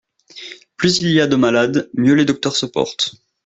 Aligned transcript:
Plus 0.77 0.97
il 1.01 1.11
y 1.11 1.21
a 1.21 1.27
de 1.27 1.35
malades, 1.35 1.91
mieux 1.93 2.15
les 2.15 2.25
docteurs 2.25 2.55
se 2.55 2.65
portent. 2.65 3.13